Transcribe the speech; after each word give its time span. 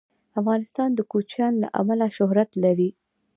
افغانستان 0.39 0.89
د 0.95 0.99
کوچیان 1.11 1.53
له 1.63 1.67
امله 1.81 2.07
شهرت 2.17 2.49
لري. 2.63 2.89